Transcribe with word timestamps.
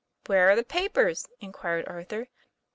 * 0.15 0.25
Where 0.25 0.49
are 0.49 0.55
the 0.55 0.63
papers?' 0.63 1.27
inquired 1.41 1.87
Arthur. 1.87 2.27